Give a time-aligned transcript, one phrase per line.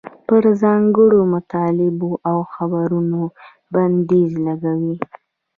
[0.27, 3.21] پر ځانګړو مطالبو او خبرونو
[3.73, 4.97] بندیز لګوي.